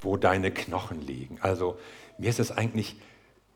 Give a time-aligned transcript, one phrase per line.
[0.00, 1.38] wo deine Knochen liegen.
[1.40, 1.78] Also
[2.18, 2.96] mir ist es eigentlich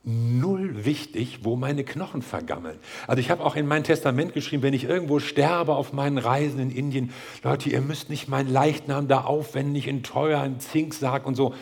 [0.03, 2.79] null wichtig, wo meine Knochen vergammeln.
[3.07, 6.59] Also ich habe auch in mein Testament geschrieben, wenn ich irgendwo sterbe auf meinen Reisen
[6.59, 11.27] in Indien, Leute, ihr müsst nicht meinen Leichnam da aufwenden, nicht in teuer, in Zinksarg
[11.27, 11.55] und so.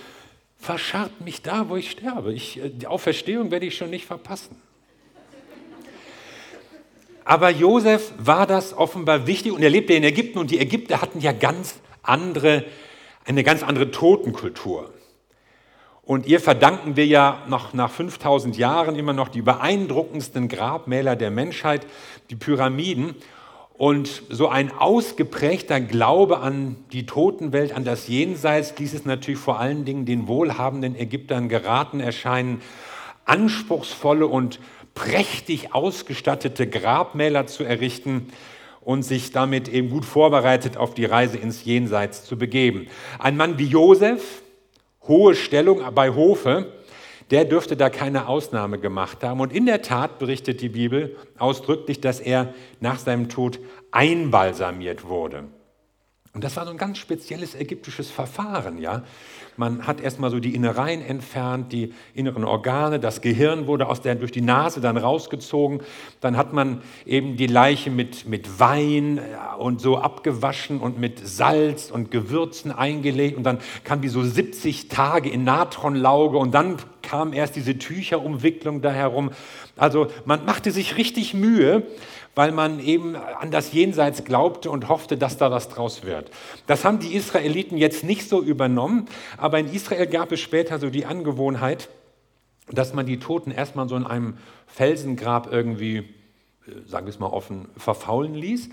[0.57, 2.33] Verscharrt mich da, wo ich sterbe.
[2.33, 4.57] Ich, die Auferstehung werde ich schon nicht verpassen.
[7.25, 11.21] Aber Josef war das offenbar wichtig und er lebte in Ägypten und die Ägypter hatten
[11.21, 12.65] ja ganz andere,
[13.25, 14.93] eine ganz andere Totenkultur.
[16.09, 21.31] Und ihr verdanken wir ja noch nach 5000 Jahren immer noch die beeindruckendsten Grabmäler der
[21.31, 21.87] Menschheit,
[22.31, 23.15] die Pyramiden.
[23.75, 29.61] Und so ein ausgeprägter Glaube an die Totenwelt, an das Jenseits, ließ es natürlich vor
[29.61, 32.63] allen Dingen den wohlhabenden Ägyptern geraten erscheinen,
[33.27, 34.61] anspruchsvolle und
[34.95, 38.33] prächtig ausgestattete Grabmäler zu errichten
[38.81, 42.87] und sich damit eben gut vorbereitet auf die Reise ins Jenseits zu begeben.
[43.19, 44.43] Ein Mann wie Josef,
[45.07, 46.73] hohe Stellung bei Hofe,
[47.31, 49.41] der dürfte da keine Ausnahme gemacht haben.
[49.41, 53.59] Und in der Tat berichtet die Bibel ausdrücklich, dass er nach seinem Tod
[53.91, 55.45] einbalsamiert wurde.
[56.39, 59.03] Und das war so ein ganz spezielles ägyptisches Verfahren, ja.
[59.57, 64.15] Man hat erstmal so die Innereien entfernt, die inneren Organe, das Gehirn wurde aus der,
[64.15, 65.81] durch die Nase dann rausgezogen.
[66.21, 69.21] Dann hat man eben die Leiche mit, mit Wein
[69.59, 73.37] und so abgewaschen und mit Salz und Gewürzen eingelegt.
[73.37, 78.81] Und dann kam die so 70 Tage in Natronlauge und dann kam erst diese Tücherumwicklung
[78.81, 79.33] da herum.
[79.77, 81.83] Also man machte sich richtig Mühe
[82.39, 86.31] weil man eben an das Jenseits glaubte und hoffte, dass da was draus wird.
[86.69, 89.07] Das haben die Israeliten jetzt nicht so übernommen,
[89.39, 91.89] aber in Israel gab es später so die Angewohnheit,
[92.71, 96.05] dass man die Toten erstmal so in einem Felsengrab irgendwie, äh,
[96.87, 98.69] sagen wir es mal offen, verfaulen ließ.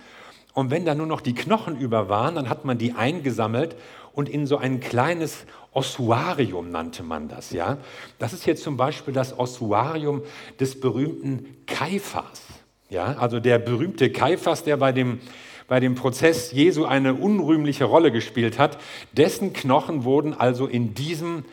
[0.54, 3.76] Und wenn da nur noch die Knochen über waren, dann hat man die eingesammelt
[4.14, 7.50] und in so ein kleines Ossuarium nannte man das.
[7.50, 7.80] Ja?
[8.20, 10.22] Das ist jetzt zum Beispiel das Ossuarium
[10.60, 12.44] des berühmten Kaiphas.
[12.90, 15.20] Ja, also der berühmte Kaiphas, der bei dem,
[15.68, 18.78] bei dem Prozess Jesu eine unrühmliche Rolle gespielt hat,
[19.14, 21.46] dessen Knochen wurden also in diesem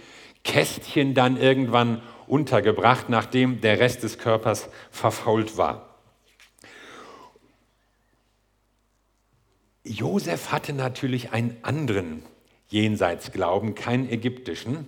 [0.45, 5.89] Kästchen dann irgendwann untergebracht, nachdem der Rest des Körpers verfault war.
[9.85, 12.23] Josef hatte natürlich einen anderen
[12.69, 14.87] Jenseitsglauben, keinen ägyptischen.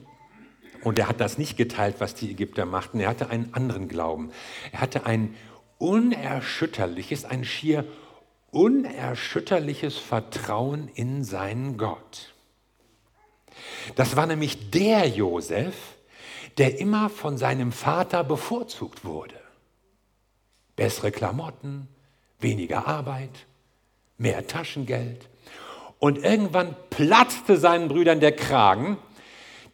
[0.83, 3.01] Und er hat das nicht geteilt, was die Ägypter machten.
[3.01, 4.31] Er hatte einen anderen Glauben.
[4.71, 5.35] Er hatte einen
[5.85, 7.85] unerschütterliches, ein schier
[8.51, 12.33] unerschütterliches Vertrauen in seinen Gott.
[13.95, 15.75] Das war nämlich der Josef,
[16.57, 19.39] der immer von seinem Vater bevorzugt wurde.
[20.75, 21.89] Bessere Klamotten,
[22.41, 23.45] weniger Arbeit,
[24.17, 25.29] mehr Taschengeld.
[25.99, 28.97] Und irgendwann platzte seinen Brüdern der Kragen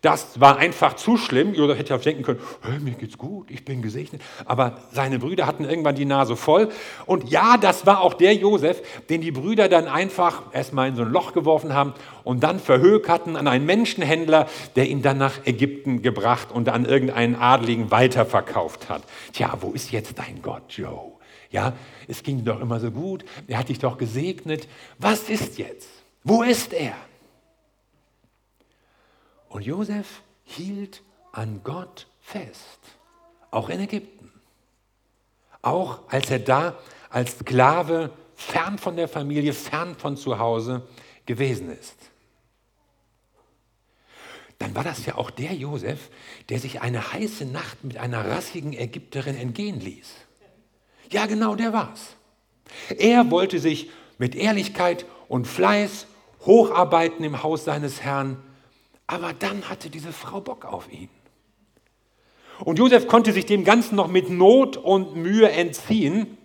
[0.00, 1.52] das war einfach zu schlimm.
[1.52, 2.40] Josef hätte ja denken können,
[2.82, 4.22] mir geht's gut, ich bin gesegnet.
[4.46, 6.70] Aber seine Brüder hatten irgendwann die Nase voll.
[7.04, 11.02] Und ja, das war auch der Josef, den die Brüder dann einfach erstmal in so
[11.02, 11.92] ein Loch geworfen haben
[12.24, 17.36] und dann verhökerten an einen Menschenhändler, der ihn dann nach Ägypten gebracht und an irgendeinen
[17.36, 19.02] Adligen weiterverkauft hat.
[19.32, 21.12] Tja, wo ist jetzt dein Gott, Joe?
[21.50, 21.74] Ja,
[22.08, 24.68] es ging doch immer so gut, er hat dich doch gesegnet.
[24.98, 25.88] Was ist jetzt?
[26.22, 26.94] Wo ist er?
[29.50, 31.02] Und Josef hielt
[31.32, 32.78] an Gott fest,
[33.50, 34.32] auch in Ägypten.
[35.60, 36.78] Auch als er da
[37.10, 40.86] als Sklave fern von der Familie, fern von zu Hause
[41.26, 41.96] gewesen ist.
[44.58, 46.10] Dann war das ja auch der Josef,
[46.48, 50.14] der sich eine heiße Nacht mit einer rassigen Ägypterin entgehen ließ.
[51.10, 52.14] Ja, genau, der war's.
[52.96, 56.06] Er wollte sich mit Ehrlichkeit und Fleiß
[56.46, 58.40] hocharbeiten im Haus seines Herrn
[59.10, 61.08] aber dann hatte diese Frau Bock auf ihn.
[62.60, 66.38] Und Josef konnte sich dem Ganzen noch mit Not und Mühe entziehen.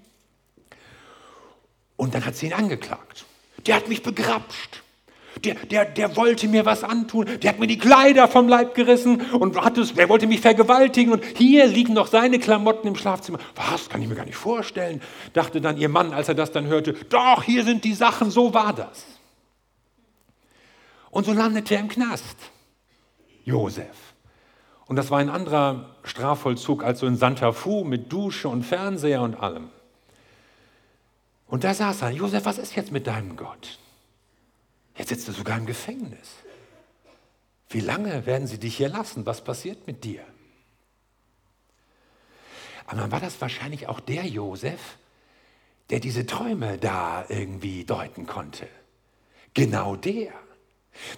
[1.95, 3.25] Und dann hat sie ihn angeklagt.
[3.67, 4.81] Der hat mich begrapscht.
[5.43, 7.27] Der, der, der wollte mir was antun.
[7.43, 11.13] Der hat mir die Kleider vom Leib gerissen und hat es, der wollte mich vergewaltigen.
[11.13, 13.37] Und hier liegen noch seine Klamotten im Schlafzimmer.
[13.55, 13.89] Was?
[13.89, 15.01] Kann ich mir gar nicht vorstellen,
[15.33, 16.93] dachte dann ihr Mann, als er das dann hörte.
[17.09, 19.05] Doch, hier sind die Sachen, so war das.
[21.11, 22.54] Und so landete er im Knast.
[23.45, 24.13] Josef.
[24.87, 29.21] Und das war ein anderer Strafvollzug als so in Santa Fu mit Dusche und Fernseher
[29.21, 29.69] und allem.
[31.47, 33.79] Und da saß er, Josef, was ist jetzt mit deinem Gott?
[34.97, 36.35] Jetzt sitzt du sogar im Gefängnis.
[37.69, 39.25] Wie lange werden sie dich hier lassen?
[39.25, 40.21] Was passiert mit dir?
[42.87, 44.97] Aber dann war das wahrscheinlich auch der Josef,
[45.89, 48.67] der diese Träume da irgendwie deuten konnte.
[49.53, 50.33] Genau der.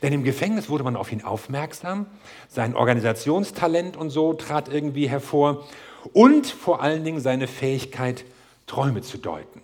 [0.02, 2.08] Denn im Gefängnis wurde man auf ihn aufmerksam,
[2.50, 5.66] sein Organisationstalent und so trat irgendwie hervor
[6.14, 8.26] und vor allen Dingen seine Fähigkeit,
[8.66, 9.62] Träume zu deuten.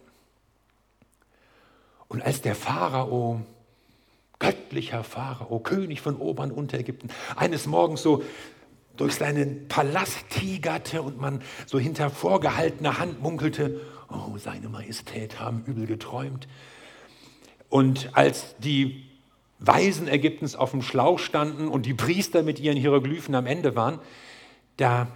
[2.07, 3.41] Und als der Pharao,
[4.39, 8.23] göttlicher Pharao, König von Obern Unterägypten, eines Morgens so
[8.95, 15.63] durch seinen Palast tigerte und man so hinter vorgehaltener Hand munkelte, oh, seine Majestät haben
[15.65, 16.47] übel geträumt.
[17.69, 19.09] Und als die
[19.65, 23.99] Weisen Ägyptens auf dem Schlauch standen und die Priester mit ihren Hieroglyphen am Ende waren,
[24.75, 25.07] da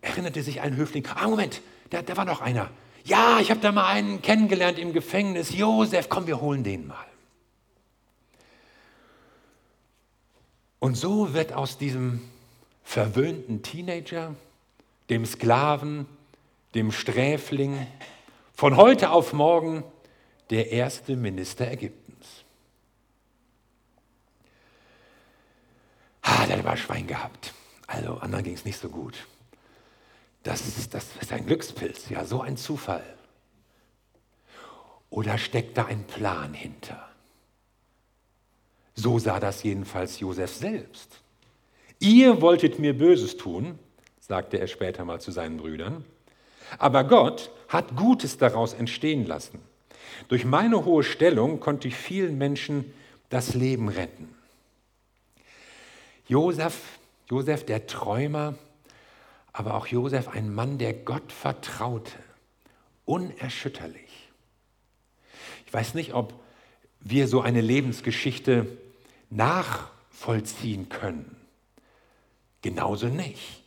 [0.00, 1.60] erinnerte sich ein Höfling, ah Moment,
[1.90, 2.70] da, da war noch einer.
[3.04, 7.04] Ja, ich habe da mal einen kennengelernt im Gefängnis, Josef, komm, wir holen den mal.
[10.78, 12.20] Und so wird aus diesem
[12.84, 14.36] verwöhnten Teenager,
[15.10, 16.06] dem Sklaven,
[16.76, 17.86] dem Sträfling,
[18.54, 19.82] von heute auf morgen
[20.50, 22.05] der erste Minister Ägyptens.
[26.50, 27.52] Hat aber Schwein gehabt.
[27.86, 29.26] Also anderen ging es nicht so gut.
[30.42, 33.04] Das das ist ein Glückspilz, ja, so ein Zufall.
[35.10, 37.08] Oder steckt da ein Plan hinter?
[38.94, 41.20] So sah das jedenfalls Josef selbst.
[41.98, 43.78] Ihr wolltet mir Böses tun,
[44.20, 46.04] sagte er später mal zu seinen Brüdern,
[46.78, 49.60] aber Gott hat Gutes daraus entstehen lassen.
[50.28, 52.92] Durch meine hohe Stellung konnte ich vielen Menschen
[53.28, 54.35] das Leben retten.
[56.28, 58.54] Josef, Josef der Träumer,
[59.52, 62.12] aber auch Josef ein Mann, der Gott vertraute,
[63.04, 64.30] unerschütterlich.
[65.66, 66.34] Ich weiß nicht, ob
[67.00, 68.66] wir so eine Lebensgeschichte
[69.30, 71.36] nachvollziehen können.
[72.62, 73.62] Genauso nicht.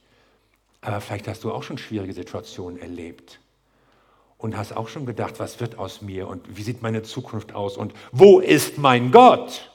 [0.81, 3.39] Aber vielleicht hast du auch schon schwierige Situationen erlebt
[4.38, 7.77] und hast auch schon gedacht, was wird aus mir und wie sieht meine Zukunft aus
[7.77, 9.71] und wo ist mein Gott?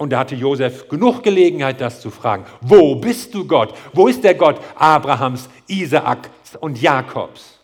[0.00, 2.46] Und da hatte Josef genug Gelegenheit, das zu fragen.
[2.62, 3.74] Wo bist du Gott?
[3.92, 7.58] Wo ist der Gott Abrahams, Isaaks und Jakobs?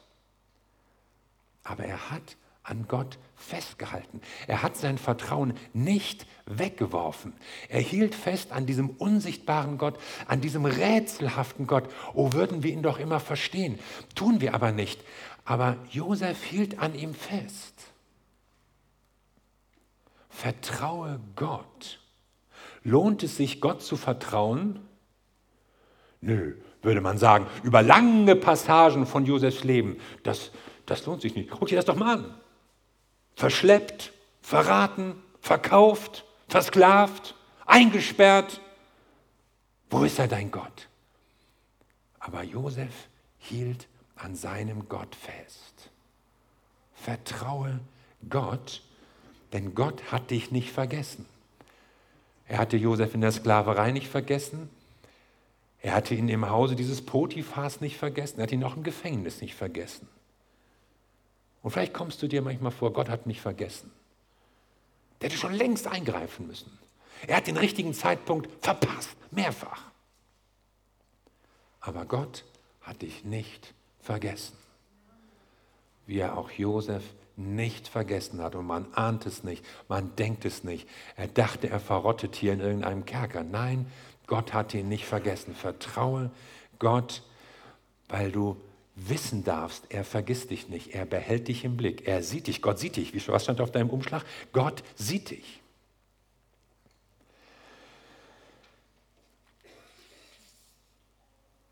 [1.64, 4.20] Aber er hat an Gott festgehalten.
[4.46, 7.32] Er hat sein Vertrauen nicht weggeworfen.
[7.70, 11.88] Er hielt fest an diesem unsichtbaren Gott, an diesem rätselhaften Gott.
[12.12, 13.78] Oh, würden wir ihn doch immer verstehen.
[14.14, 15.00] Tun wir aber nicht.
[15.46, 17.72] Aber Josef hielt an ihm fest.
[20.28, 22.00] Vertraue Gott.
[22.86, 24.78] Lohnt es sich, Gott zu vertrauen?
[26.20, 30.52] Nö, würde man sagen, über lange Passagen von Josefs Leben, das,
[30.86, 31.50] das lohnt sich nicht.
[31.50, 32.34] Guck dir das doch mal an.
[33.34, 37.34] Verschleppt, verraten, verkauft, versklavt,
[37.66, 38.60] eingesperrt.
[39.90, 40.88] Wo ist er dein Gott?
[42.20, 45.90] Aber Josef hielt an seinem Gott fest.
[46.94, 47.80] Vertraue
[48.30, 48.80] Gott,
[49.52, 51.26] denn Gott hat dich nicht vergessen.
[52.48, 54.70] Er hatte Josef in der Sklaverei nicht vergessen.
[55.80, 58.38] Er hatte ihn im Hause dieses Potiphas nicht vergessen.
[58.38, 60.08] Er hat ihn auch im Gefängnis nicht vergessen.
[61.62, 63.90] Und vielleicht kommst du dir manchmal vor, Gott hat mich vergessen.
[65.20, 66.78] Der hätte schon längst eingreifen müssen.
[67.26, 69.82] Er hat den richtigen Zeitpunkt verpasst, mehrfach.
[71.80, 72.44] Aber Gott
[72.82, 74.56] hat dich nicht vergessen.
[76.06, 77.02] Wie er auch Josef
[77.36, 78.54] nicht vergessen hat.
[78.54, 80.88] Und man ahnt es nicht, man denkt es nicht.
[81.16, 83.44] Er dachte, er verrottet hier in irgendeinem Kerker.
[83.44, 83.86] Nein,
[84.26, 85.54] Gott hat ihn nicht vergessen.
[85.54, 86.30] Vertraue
[86.78, 87.22] Gott,
[88.08, 88.56] weil du
[88.96, 90.94] wissen darfst, er vergisst dich nicht.
[90.94, 92.08] Er behält dich im Blick.
[92.08, 92.62] Er sieht dich.
[92.62, 93.28] Gott sieht dich.
[93.28, 94.24] Was stand auf deinem Umschlag?
[94.52, 95.60] Gott sieht dich.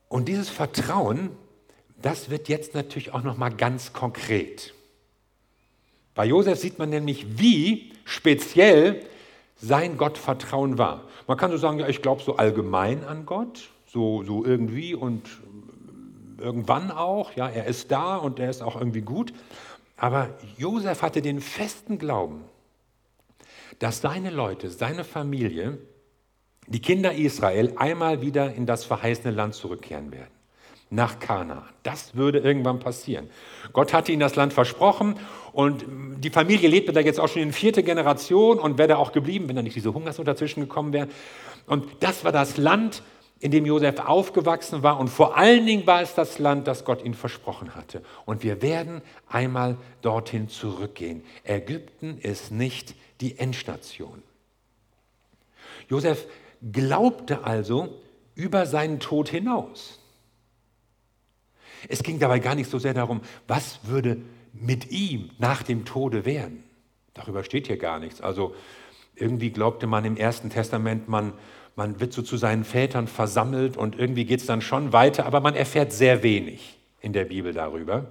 [0.08, 1.30] Und dieses Vertrauen,
[2.00, 4.74] das wird jetzt natürlich auch noch mal ganz konkret.
[6.14, 9.00] Bei Josef sieht man nämlich, wie speziell
[9.56, 11.04] sein Gottvertrauen war.
[11.26, 15.22] Man kann so sagen, ja, ich glaube so allgemein an Gott, so, so irgendwie und
[16.38, 19.32] irgendwann auch, ja, er ist da und er ist auch irgendwie gut.
[19.96, 22.44] Aber Josef hatte den festen Glauben,
[23.78, 25.78] dass seine Leute, seine Familie,
[26.66, 30.34] die Kinder Israel einmal wieder in das verheißene Land zurückkehren werden
[30.90, 31.64] nach Kana.
[31.82, 33.28] Das würde irgendwann passieren.
[33.72, 35.16] Gott hatte ihnen das Land versprochen
[35.54, 35.84] und
[36.18, 39.48] die Familie lebte da jetzt auch schon in vierte Generation und wäre da auch geblieben,
[39.48, 41.06] wenn da nicht diese Hungersnot dazwischen gekommen wäre.
[41.66, 43.04] Und das war das Land,
[43.38, 47.04] in dem Josef aufgewachsen war und vor allen Dingen war es das Land, das Gott
[47.04, 48.02] ihnen versprochen hatte.
[48.24, 51.22] Und wir werden einmal dorthin zurückgehen.
[51.44, 54.24] Ägypten ist nicht die Endstation.
[55.88, 56.26] Josef
[56.72, 58.00] glaubte also
[58.34, 60.00] über seinen Tod hinaus.
[61.88, 64.16] Es ging dabei gar nicht so sehr darum, was würde
[64.54, 66.64] mit ihm nach dem Tode werden.
[67.12, 68.20] Darüber steht hier gar nichts.
[68.20, 68.54] Also
[69.16, 71.32] Irgendwie glaubte man im Ersten Testament, man,
[71.76, 75.40] man wird so zu seinen Vätern versammelt und irgendwie geht es dann schon weiter, aber
[75.40, 78.06] man erfährt sehr wenig in der Bibel darüber.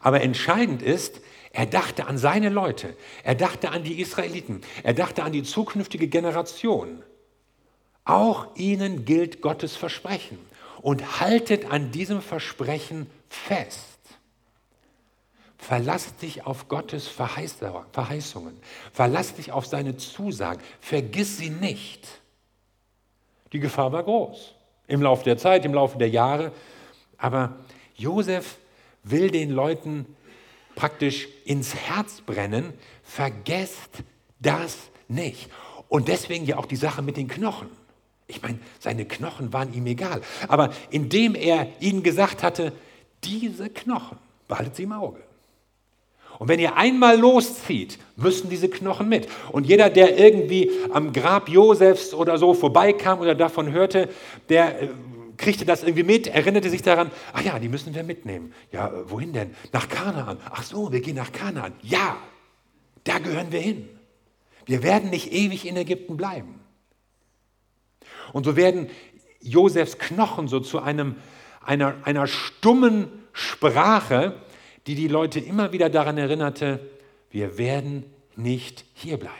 [0.00, 1.20] Aber entscheidend ist,
[1.50, 6.06] er dachte an seine Leute, er dachte an die Israeliten, er dachte an die zukünftige
[6.06, 7.02] Generation.
[8.04, 10.38] Auch ihnen gilt Gottes Versprechen
[10.80, 13.95] und haltet an diesem Versprechen fest.
[15.66, 18.56] Verlass dich auf Gottes Verheißungen.
[18.92, 20.62] Verlass dich auf seine Zusagen.
[20.80, 22.06] Vergiss sie nicht.
[23.52, 24.54] Die Gefahr war groß.
[24.86, 26.52] Im Laufe der Zeit, im Laufe der Jahre.
[27.18, 27.56] Aber
[27.96, 28.58] Josef
[29.02, 30.06] will den Leuten
[30.76, 32.72] praktisch ins Herz brennen.
[33.02, 34.04] Vergesst
[34.38, 34.76] das
[35.08, 35.50] nicht.
[35.88, 37.70] Und deswegen ja auch die Sache mit den Knochen.
[38.28, 40.20] Ich meine, seine Knochen waren ihm egal.
[40.46, 42.72] Aber indem er ihnen gesagt hatte,
[43.24, 45.26] diese Knochen, behaltet sie im Auge.
[46.38, 49.28] Und wenn ihr einmal loszieht, müssen diese Knochen mit.
[49.52, 54.08] Und jeder, der irgendwie am Grab Josefs oder so vorbeikam oder davon hörte,
[54.48, 54.88] der äh,
[55.36, 58.52] kriegte das irgendwie mit, erinnerte sich daran, ach ja, die müssen wir mitnehmen.
[58.72, 59.54] Ja, äh, wohin denn?
[59.72, 60.38] Nach Kanaan.
[60.50, 61.72] Ach so, wir gehen nach Kanaan.
[61.82, 62.16] Ja,
[63.04, 63.88] da gehören wir hin.
[64.66, 66.60] Wir werden nicht ewig in Ägypten bleiben.
[68.32, 68.88] Und so werden
[69.40, 71.16] Josefs Knochen so zu einem,
[71.64, 74.40] einer, einer stummen Sprache,
[74.86, 76.80] die die Leute immer wieder daran erinnerte,
[77.30, 78.04] wir werden
[78.36, 79.34] nicht hierbleiben.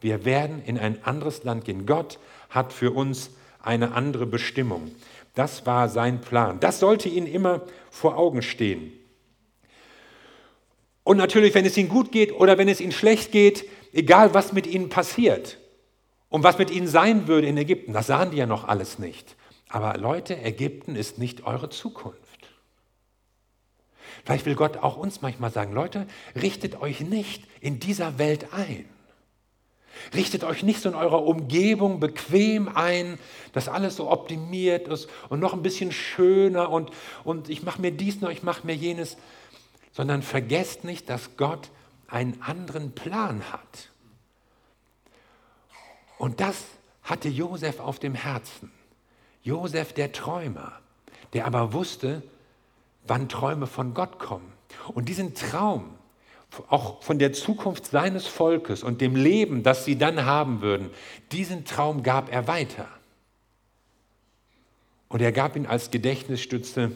[0.00, 1.86] Wir werden in ein anderes Land gehen.
[1.86, 2.18] Gott
[2.50, 4.90] hat für uns eine andere Bestimmung.
[5.34, 6.60] Das war sein Plan.
[6.60, 8.92] Das sollte ihnen immer vor Augen stehen.
[11.04, 14.52] Und natürlich, wenn es ihnen gut geht oder wenn es ihnen schlecht geht, egal was
[14.52, 15.58] mit ihnen passiert
[16.28, 19.36] und was mit ihnen sein würde in Ägypten, das sahen die ja noch alles nicht.
[19.68, 22.21] Aber Leute, Ägypten ist nicht eure Zukunft.
[24.24, 26.06] Vielleicht will Gott auch uns manchmal sagen, Leute,
[26.40, 28.88] richtet euch nicht in dieser Welt ein.
[30.14, 33.18] Richtet euch nicht so in eurer Umgebung bequem ein,
[33.52, 36.90] dass alles so optimiert ist und noch ein bisschen schöner und,
[37.24, 39.16] und ich mache mir dies noch, ich mache mir jenes,
[39.92, 41.70] sondern vergesst nicht, dass Gott
[42.08, 43.90] einen anderen Plan hat.
[46.18, 46.64] Und das
[47.02, 48.70] hatte Josef auf dem Herzen.
[49.42, 50.72] Josef der Träumer,
[51.32, 52.22] der aber wusste,
[53.06, 54.52] wann Träume von Gott kommen.
[54.94, 55.94] Und diesen Traum,
[56.68, 60.90] auch von der Zukunft seines Volkes und dem Leben, das sie dann haben würden,
[61.30, 62.88] diesen Traum gab er weiter.
[65.08, 66.92] Und er gab ihn als Gedächtnisstütze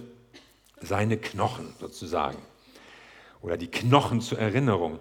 [0.81, 2.39] seine Knochen sozusagen
[3.41, 4.99] oder die Knochen zur Erinnerung.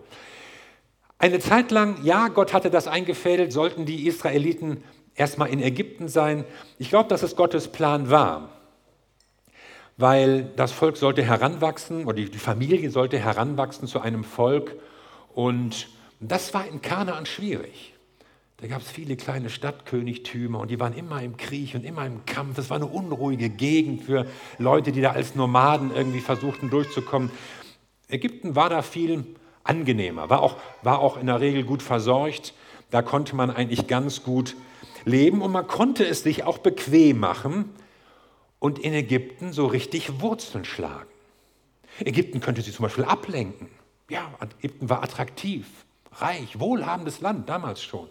[1.17, 4.83] Eine Zeit lang, ja, Gott hatte das eingefädelt, sollten die Israeliten
[5.15, 6.43] erstmal in Ägypten sein.
[6.77, 8.54] Ich glaube, dass es Gottes Plan war
[9.97, 14.75] weil das Volk sollte heranwachsen oder die Familie sollte heranwachsen zu einem Volk
[15.33, 15.87] und
[16.19, 17.93] das war in Kanaan schwierig.
[18.57, 22.25] Da gab es viele kleine Stadtkönigtümer und die waren immer im Krieg und immer im
[22.25, 22.55] Kampf.
[22.55, 24.25] Das war eine unruhige Gegend für
[24.59, 27.31] Leute, die da als Nomaden irgendwie versuchten durchzukommen.
[28.07, 29.25] Ägypten war da viel
[29.65, 32.53] angenehmer, war auch, war auch in der Regel gut versorgt.
[32.91, 34.55] Da konnte man eigentlich ganz gut
[35.03, 37.71] leben und man konnte es sich auch bequem machen
[38.65, 41.07] und in Ägypten so richtig Wurzeln schlagen.
[41.99, 43.69] Ägypten könnte sie zum Beispiel ablenken.
[44.09, 45.67] Ja, Ägypten war attraktiv,
[46.13, 48.09] reich, wohlhabendes Land damals schon.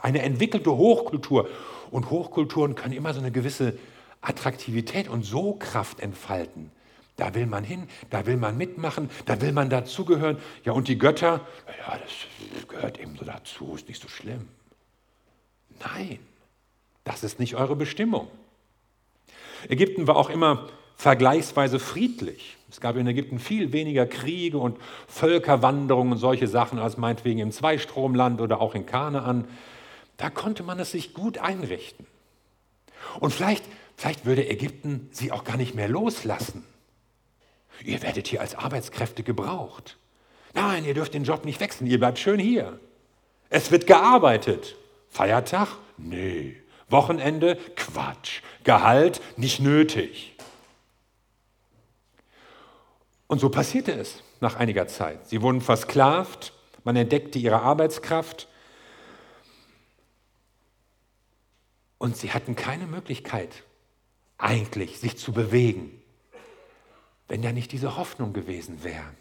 [0.00, 1.48] Eine entwickelte Hochkultur.
[1.90, 3.76] Und Hochkulturen können immer so eine gewisse
[4.20, 6.70] Attraktivität und so Kraft entfalten.
[7.16, 10.38] Da will man hin, da will man mitmachen, da will man dazugehören.
[10.64, 11.40] Ja, und die Götter,
[11.80, 14.48] ja, das gehört eben so dazu, ist nicht so schlimm.
[15.80, 16.20] Nein,
[17.02, 18.28] das ist nicht eure Bestimmung.
[19.68, 22.56] Ägypten war auch immer vergleichsweise friedlich.
[22.70, 27.52] Es gab in Ägypten viel weniger Kriege und Völkerwanderungen und solche Sachen als meinetwegen im
[27.52, 29.46] Zweistromland oder auch in Kanaan.
[30.16, 32.06] Da konnte man es sich gut einrichten.
[33.20, 33.64] Und vielleicht,
[33.96, 36.64] vielleicht würde Ägypten sie auch gar nicht mehr loslassen.
[37.84, 39.96] Ihr werdet hier als Arbeitskräfte gebraucht.
[40.54, 42.78] Nein, ihr dürft den Job nicht wechseln, ihr bleibt schön hier.
[43.50, 44.76] Es wird gearbeitet.
[45.10, 45.68] Feiertag?
[45.96, 46.56] Nee.
[46.88, 47.56] Wochenende?
[47.76, 48.40] Quatsch.
[48.64, 49.20] Gehalt?
[49.36, 50.36] Nicht nötig.
[53.26, 55.28] Und so passierte es nach einiger Zeit.
[55.28, 56.52] Sie wurden versklavt,
[56.84, 58.48] man entdeckte ihre Arbeitskraft
[61.98, 63.64] und sie hatten keine Möglichkeit,
[64.36, 66.02] eigentlich sich zu bewegen,
[67.28, 69.14] wenn da nicht diese Hoffnung gewesen wäre.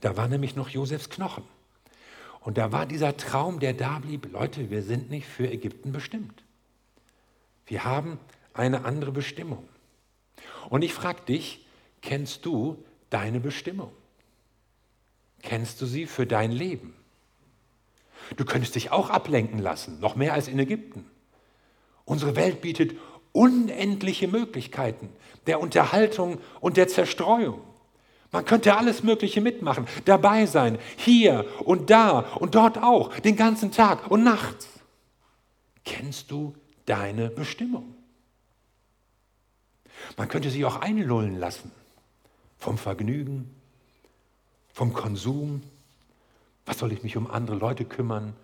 [0.00, 1.44] Da war nämlich noch Josefs Knochen.
[2.40, 6.43] Und da war dieser Traum, der da blieb, Leute, wir sind nicht für Ägypten bestimmt.
[7.66, 8.18] Wir haben
[8.52, 9.68] eine andere Bestimmung.
[10.68, 11.66] Und ich frage dich,
[12.02, 13.92] kennst du deine Bestimmung?
[15.42, 16.94] Kennst du sie für dein Leben?
[18.36, 21.04] Du könntest dich auch ablenken lassen, noch mehr als in Ägypten.
[22.04, 22.96] Unsere Welt bietet
[23.32, 25.10] unendliche Möglichkeiten
[25.46, 27.60] der Unterhaltung und der Zerstreuung.
[28.32, 33.70] Man könnte alles Mögliche mitmachen, dabei sein, hier und da und dort auch, den ganzen
[33.70, 34.68] Tag und nachts.
[35.84, 36.54] Kennst du
[36.86, 37.94] deine Bestimmung?
[40.16, 41.70] Man könnte sich auch einlullen lassen
[42.58, 43.50] vom Vergnügen,
[44.72, 45.62] vom Konsum.
[46.66, 48.34] Was soll ich mich um andere Leute kümmern?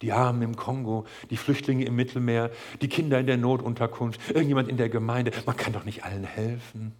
[0.00, 4.76] Die Armen im Kongo, die Flüchtlinge im Mittelmeer, die Kinder in der Notunterkunft, irgendjemand in
[4.76, 5.30] der Gemeinde.
[5.46, 6.92] Man kann doch nicht allen helfen.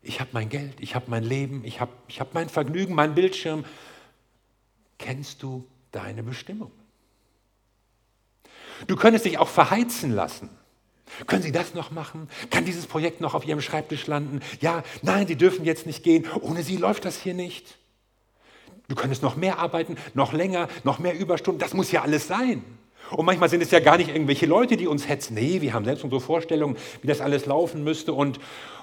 [0.00, 3.14] Ich habe mein Geld, ich habe mein Leben, ich habe ich hab mein Vergnügen, mein
[3.14, 3.64] Bildschirm.
[4.98, 6.70] Kennst du deine Bestimmung?
[8.86, 10.50] Du könntest dich auch verheizen lassen.
[11.26, 12.28] Können Sie das noch machen?
[12.50, 14.40] Kann dieses Projekt noch auf Ihrem Schreibtisch landen?
[14.60, 16.26] Ja, nein, Sie dürfen jetzt nicht gehen.
[16.40, 17.78] Ohne Sie läuft das hier nicht.
[18.88, 21.60] Du könntest noch mehr arbeiten, noch länger, noch mehr Überstunden.
[21.60, 22.64] Das muss ja alles sein.
[23.10, 25.34] Und manchmal sind es ja gar nicht irgendwelche Leute, die uns hetzen.
[25.34, 28.40] Nee, wir haben selbst unsere Vorstellungen, wie das alles laufen müsste und,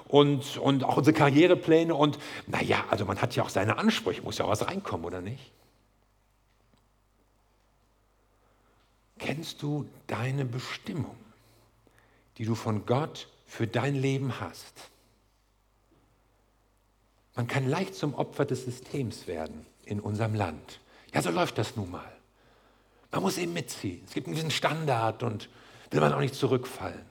[0.08, 1.94] und, und auch unsere Karrierepläne.
[1.94, 5.20] Und naja, also man hat ja auch seine Ansprüche, muss ja auch was reinkommen, oder
[5.20, 5.52] nicht?
[9.44, 11.16] Kennst du deine Bestimmung?
[12.38, 14.90] die du von Gott für dein Leben hast.
[17.36, 20.80] Man kann leicht zum Opfer des Systems werden in unserem Land.
[21.12, 22.10] Ja, so läuft das nun mal.
[23.12, 24.02] Man muss eben mitziehen.
[24.06, 25.50] Es gibt einen gewissen Standard und
[25.90, 27.04] will man auch nicht zurückfallen.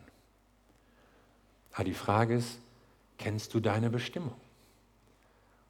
[1.74, 2.58] Aber die Frage ist,
[3.18, 4.36] kennst du deine Bestimmung?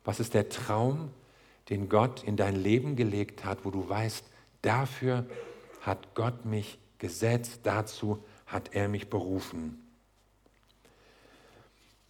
[0.05, 1.11] Was ist der Traum,
[1.69, 4.23] den Gott in dein Leben gelegt hat, wo du weißt,
[4.61, 5.25] dafür
[5.83, 9.79] hat Gott mich gesetzt, dazu hat er mich berufen.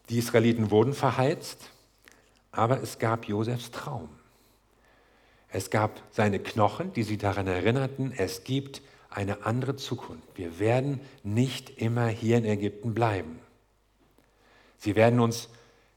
[0.10, 1.70] Die Israeliten wurden verheizt,
[2.52, 4.10] aber es gab Josefs Traum.
[5.50, 10.28] Es gab seine Knochen, die sie daran erinnerten, es gibt eine andere Zukunft.
[10.36, 13.40] Wir werden nicht immer hier in Ägypten bleiben.
[14.78, 15.50] Sie werden uns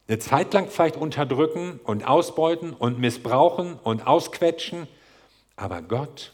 [0.09, 4.87] eine Zeit lang vielleicht unterdrücken und ausbeuten und missbrauchen und ausquetschen,
[5.57, 6.33] aber Gott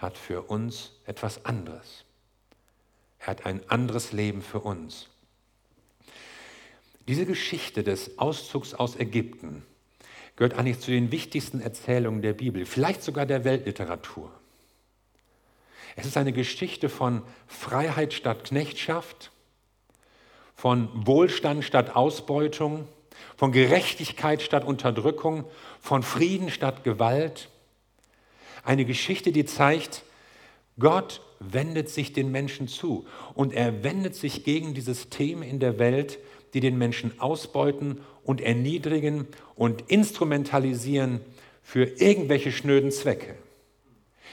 [0.00, 2.04] hat für uns etwas anderes.
[3.18, 5.08] Er hat ein anderes Leben für uns.
[7.06, 9.64] Diese Geschichte des Auszugs aus Ägypten
[10.36, 14.30] gehört eigentlich zu den wichtigsten Erzählungen der Bibel, vielleicht sogar der Weltliteratur.
[15.96, 19.32] Es ist eine Geschichte von Freiheit statt Knechtschaft,
[20.54, 22.86] von Wohlstand statt Ausbeutung,
[23.36, 25.44] von Gerechtigkeit statt Unterdrückung,
[25.80, 27.48] von Frieden statt Gewalt.
[28.64, 30.02] Eine Geschichte, die zeigt,
[30.78, 35.78] Gott wendet sich den Menschen zu und er wendet sich gegen die Systeme in der
[35.78, 36.18] Welt,
[36.54, 41.20] die den Menschen ausbeuten und erniedrigen und instrumentalisieren
[41.62, 43.36] für irgendwelche schnöden Zwecke.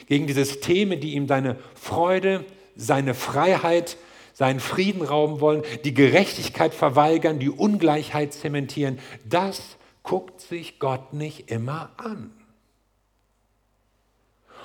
[0.07, 3.97] Gegen die Systeme, die ihm seine Freude, seine Freiheit,
[4.33, 8.99] seinen Frieden rauben wollen, die Gerechtigkeit verweigern, die Ungleichheit zementieren.
[9.25, 12.31] Das guckt sich Gott nicht immer an.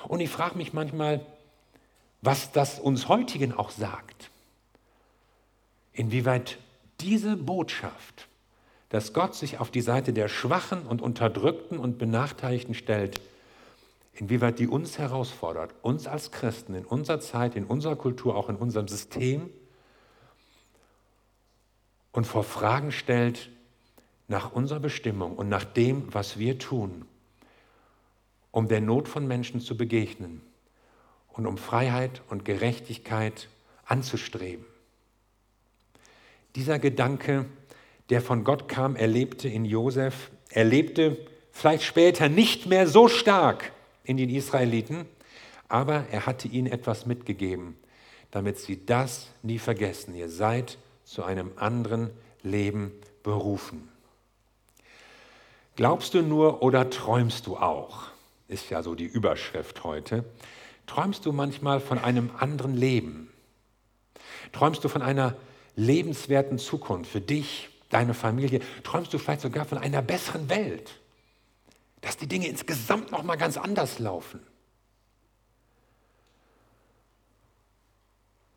[0.07, 1.25] Und ich frage mich manchmal,
[2.21, 4.29] was das uns heutigen auch sagt.
[5.91, 6.57] Inwieweit
[7.01, 8.27] diese Botschaft,
[8.89, 13.19] dass Gott sich auf die Seite der Schwachen und Unterdrückten und Benachteiligten stellt,
[14.13, 18.55] inwieweit die uns herausfordert, uns als Christen in unserer Zeit, in unserer Kultur, auch in
[18.55, 19.49] unserem System
[22.11, 23.49] und vor Fragen stellt
[24.27, 27.05] nach unserer Bestimmung und nach dem, was wir tun,
[28.53, 30.41] um der Not von Menschen zu begegnen
[31.27, 33.49] und um Freiheit und Gerechtigkeit
[33.83, 34.63] anzustreben.
[36.55, 37.45] Dieser Gedanke,
[38.11, 41.17] der von Gott kam, erlebte in Josef, erlebte
[41.51, 43.71] vielleicht später nicht mehr so stark
[44.03, 45.07] in den Israeliten,
[45.67, 47.75] aber er hatte ihnen etwas mitgegeben,
[48.29, 50.13] damit sie das nie vergessen.
[50.13, 52.11] Ihr seid zu einem anderen
[52.43, 52.91] Leben
[53.23, 53.89] berufen.
[55.75, 58.12] Glaubst du nur oder träumst du auch?
[58.47, 60.25] Ist ja so die Überschrift heute.
[60.85, 63.31] Träumst du manchmal von einem anderen Leben?
[64.51, 65.35] Träumst du von einer
[65.75, 68.61] lebenswerten Zukunft für dich, deine Familie?
[68.83, 70.99] Träumst du vielleicht sogar von einer besseren Welt?
[72.01, 74.41] Dass die Dinge insgesamt noch mal ganz anders laufen?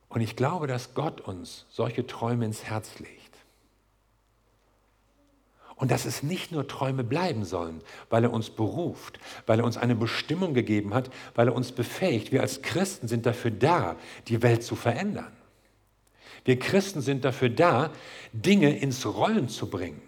[0.09, 3.36] Und ich glaube, dass Gott uns solche Träume ins Herz legt.
[5.77, 9.77] Und dass es nicht nur Träume bleiben sollen, weil er uns beruft, weil er uns
[9.77, 12.33] eine Bestimmung gegeben hat, weil er uns befähigt.
[12.33, 15.33] Wir als Christen sind dafür da, die Welt zu verändern.
[16.47, 17.91] Wir Christen sind dafür da,
[18.33, 20.01] Dinge ins Rollen zu bringen.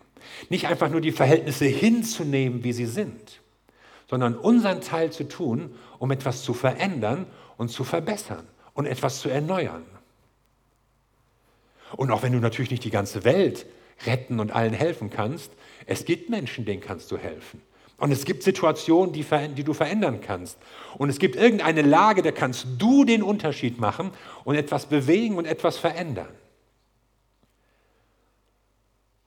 [0.49, 3.41] Nicht einfach nur die Verhältnisse hinzunehmen, wie sie sind,
[4.09, 7.27] sondern unseren Teil zu tun, um etwas zu verändern
[7.57, 9.85] und zu verbessern und etwas zu erneuern.
[11.97, 13.67] Und auch wenn du natürlich nicht die ganze Welt
[14.07, 15.53] retten und allen helfen kannst,
[15.87, 17.63] es gibt Menschen, denen kannst du helfen.
[17.99, 20.57] Und es gibt Situationen, die, die, du verändern kannst.
[20.99, 24.13] Und es gibt irgendeine Lage, da kannst du den Unterschied machen
[24.45, 26.29] und etwas bewegen und etwas verändern.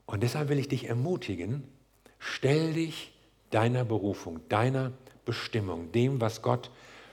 [0.05, 1.63] Und deshalb will ich dich ermutigen,
[2.17, 3.13] stell dich
[3.49, 4.93] deiner Berufung, deiner
[5.25, 6.71] Bestimmung, dem, was Gott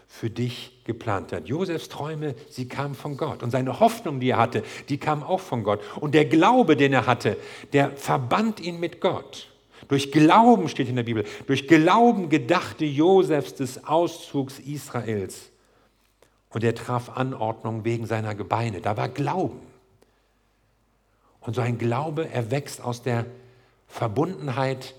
[0.08, 1.48] für dich geplant hat.
[1.48, 3.42] Josefs Träume, sie kamen von Gott.
[3.42, 5.80] Und seine Hoffnung, die er hatte, die kam auch von Gott.
[6.00, 7.36] Und der Glaube, den er hatte,
[7.74, 9.48] der verband ihn mit Gott.
[9.86, 15.50] Durch Glauben steht in der Bibel, durch Glauben gedachte Josefs des Auszugs Israels.
[16.50, 18.80] Und er traf Anordnung wegen seiner Gebeine.
[18.80, 19.60] Da war Glauben.
[21.40, 23.26] Und so ein Glaube erwächst aus der
[23.86, 24.94] Verbundenheit,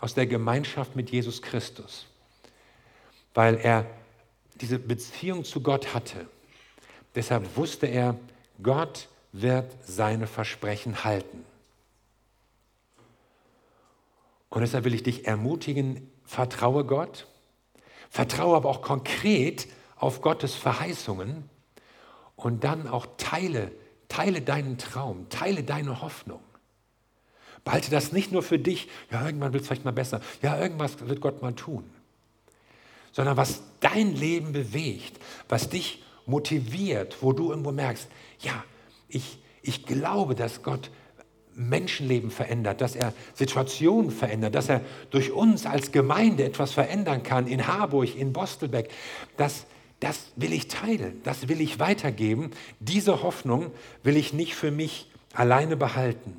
[0.00, 2.06] aus der Gemeinschaft mit Jesus Christus.
[3.34, 3.86] Weil er
[4.60, 6.26] diese Beziehung zu Gott hatte.
[7.14, 8.16] Deshalb wusste er,
[8.62, 11.44] Gott wird seine Versprechen halten.
[14.50, 17.26] Und deshalb will ich dich ermutigen, vertraue Gott,
[18.10, 21.48] vertraue aber auch konkret auf Gottes Verheißungen
[22.36, 23.72] und dann auch teile,
[24.08, 26.40] teile deinen Traum, teile deine Hoffnung.
[27.64, 31.06] Behalte das nicht nur für dich, ja, irgendwann wird es vielleicht mal besser, ja, irgendwas
[31.06, 31.84] wird Gott mal tun
[33.12, 35.18] sondern was dein Leben bewegt,
[35.48, 38.08] was dich motiviert, wo du irgendwo merkst,
[38.40, 38.64] ja,
[39.08, 40.90] ich, ich glaube, dass Gott
[41.54, 47.46] Menschenleben verändert, dass er Situationen verändert, dass er durch uns als Gemeinde etwas verändern kann,
[47.46, 48.90] in Harburg, in Bostelbeck.
[49.36, 49.66] Das,
[49.98, 52.52] das will ich teilen, das will ich weitergeben.
[52.78, 53.72] Diese Hoffnung
[54.04, 56.36] will ich nicht für mich alleine behalten.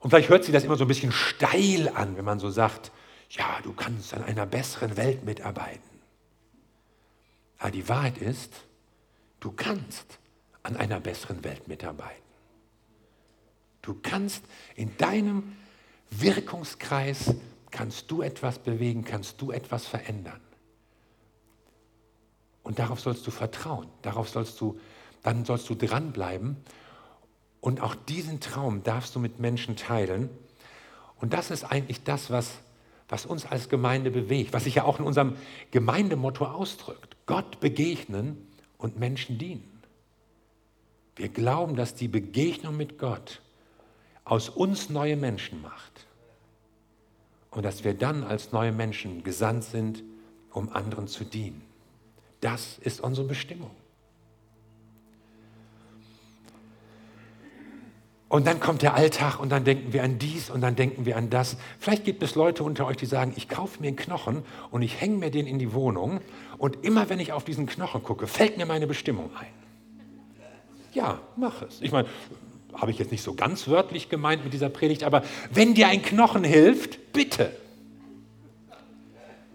[0.00, 2.90] Und vielleicht hört sich das immer so ein bisschen steil an, wenn man so sagt,
[3.30, 5.88] ja, du kannst an einer besseren Welt mitarbeiten.
[7.58, 8.52] Aber die Wahrheit ist,
[9.38, 10.18] du kannst
[10.62, 12.20] an einer besseren Welt mitarbeiten.
[13.82, 15.56] Du kannst in deinem
[16.10, 17.34] Wirkungskreis,
[17.70, 20.40] kannst du etwas bewegen, kannst du etwas verändern.
[22.62, 24.78] Und darauf sollst du vertrauen, darauf sollst du,
[25.22, 26.56] dann sollst du dranbleiben.
[27.60, 30.30] Und auch diesen Traum darfst du mit Menschen teilen.
[31.20, 32.58] Und das ist eigentlich das, was
[33.10, 35.36] was uns als Gemeinde bewegt, was sich ja auch in unserem
[35.72, 37.16] Gemeindemotto ausdrückt.
[37.26, 38.46] Gott begegnen
[38.78, 39.82] und Menschen dienen.
[41.16, 43.42] Wir glauben, dass die Begegnung mit Gott
[44.24, 46.06] aus uns neue Menschen macht
[47.50, 50.04] und dass wir dann als neue Menschen gesandt sind,
[50.52, 51.62] um anderen zu dienen.
[52.40, 53.72] Das ist unsere Bestimmung.
[58.30, 61.16] Und dann kommt der Alltag und dann denken wir an dies und dann denken wir
[61.16, 61.56] an das.
[61.80, 65.00] Vielleicht gibt es Leute unter euch, die sagen, ich kaufe mir einen Knochen und ich
[65.00, 66.20] hänge mir den in die Wohnung
[66.56, 69.48] und immer wenn ich auf diesen Knochen gucke, fällt mir meine Bestimmung ein.
[70.94, 71.82] Ja, mach es.
[71.82, 72.06] Ich meine,
[72.72, 76.00] habe ich jetzt nicht so ganz wörtlich gemeint mit dieser Predigt, aber wenn dir ein
[76.00, 77.50] Knochen hilft, bitte.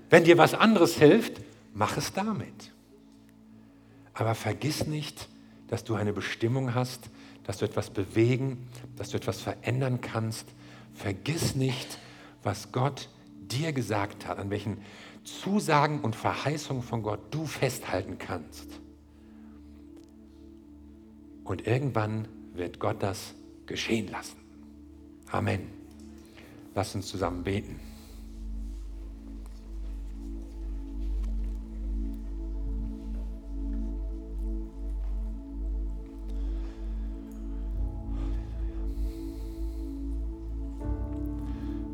[0.10, 1.40] Wenn dir was anderes hilft,
[1.74, 2.74] mach es damit.
[4.14, 5.30] Aber vergiss nicht,
[5.70, 7.10] dass du eine Bestimmung hast,
[7.46, 10.48] dass du etwas bewegen, dass du etwas verändern kannst.
[10.94, 12.00] Vergiss nicht,
[12.44, 14.78] was Gott dir gesagt hat, an welchen
[15.24, 18.80] Zusagen und Verheißungen von Gott du festhalten kannst.
[21.44, 23.34] Und irgendwann wird Gott das
[23.66, 24.38] geschehen lassen.
[25.32, 25.68] Amen.
[26.74, 27.80] Lass uns zusammen beten.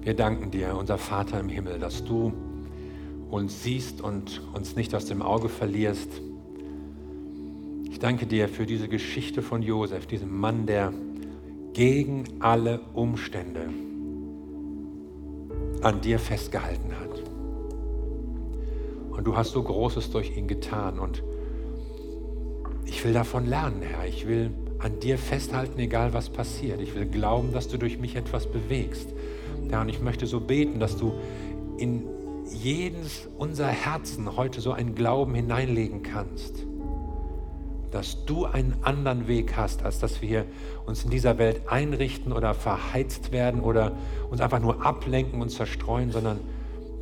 [0.04, 2.34] Wir danken dir, unser Vater im Himmel, dass du
[3.30, 6.10] uns siehst und uns nicht aus dem Auge verlierst.
[7.88, 10.92] Ich danke dir für diese Geschichte von Josef, diesem Mann, der
[11.74, 13.70] gegen alle Umstände
[15.84, 17.22] an dir festgehalten hat.
[19.12, 20.98] Und du hast so Großes durch ihn getan.
[20.98, 21.22] Und
[22.86, 24.08] ich will davon lernen, Herr.
[24.08, 26.82] Ich will an dir festhalten, egal was passiert.
[26.82, 29.14] Ich will glauben, dass du durch mich etwas bewegst.
[29.70, 31.14] Herr, und ich möchte so beten, dass du
[31.78, 32.04] in
[32.54, 36.66] jedes unser Herzen heute so einen Glauben hineinlegen kannst,
[37.92, 40.46] dass du einen anderen Weg hast, als dass wir
[40.86, 43.94] uns in dieser Welt einrichten oder verheizt werden oder
[44.30, 46.40] uns einfach nur ablenken und zerstreuen, sondern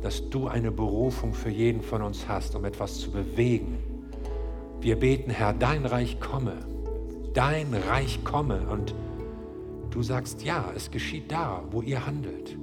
[0.02, 3.78] dass du eine Berufung für jeden von uns hast, um etwas zu bewegen.
[4.80, 6.54] Wir beten, Herr, dein Reich komme,
[7.34, 8.94] dein Reich komme und
[9.90, 12.56] Du sagst, ja, es geschieht da, wo ihr handelt.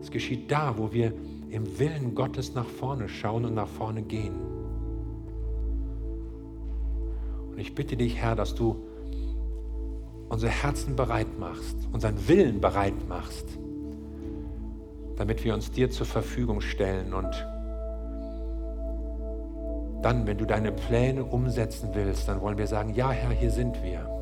[0.00, 1.12] Es geschieht da, wo wir
[1.50, 4.34] im Willen Gottes nach vorne schauen und nach vorne gehen.
[7.50, 8.76] Und ich bitte dich, Herr, dass du
[10.30, 13.58] unsere Herzen bereit machst, unseren Willen bereit machst,
[15.16, 17.46] damit wir uns dir zur Verfügung stellen und
[20.00, 23.82] dann, wenn du deine Pläne umsetzen willst, dann wollen wir sagen, ja Herr, hier sind
[23.84, 24.21] wir.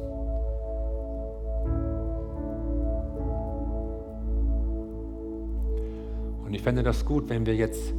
[6.50, 7.94] Und ich fände das gut, wenn wir jetzt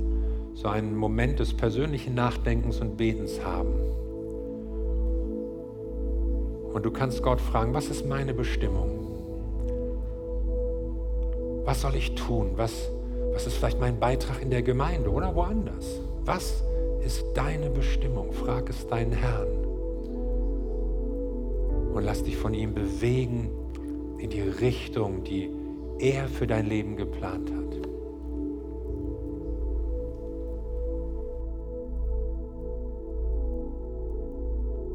[0.55, 3.69] so einen Moment des persönlichen Nachdenkens und Betens haben.
[6.73, 9.07] Und du kannst Gott fragen, was ist meine Bestimmung?
[11.63, 12.51] Was soll ich tun?
[12.57, 12.89] Was,
[13.31, 16.01] was ist vielleicht mein Beitrag in der Gemeinde oder woanders?
[16.25, 16.61] Was
[17.05, 18.33] ist deine Bestimmung?
[18.33, 19.47] Frag es deinen Herrn.
[21.93, 23.49] Und lass dich von ihm bewegen
[24.17, 25.49] in die Richtung, die
[25.99, 27.61] er für dein Leben geplant hat.